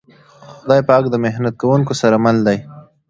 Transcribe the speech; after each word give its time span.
خدای 0.59 0.81
پاک 0.89 1.03
د 1.09 1.15
محنت 1.25 1.55
کونکو 1.61 1.93
سره 2.01 2.17
مل 2.25 2.37
دی. 2.47 2.57